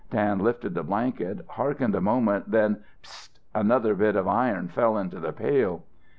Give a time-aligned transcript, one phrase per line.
[0.09, 5.19] Dan lifted the blanket, hearkened a moment, then "pst!" another bit of iron fell into
[5.19, 5.83] the pail.